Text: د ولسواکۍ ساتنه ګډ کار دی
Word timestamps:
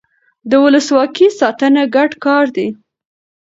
د 0.49 0.51
ولسواکۍ 0.63 1.27
ساتنه 1.39 1.83
ګډ 1.95 2.11
کار 2.25 2.45
دی 2.55 2.67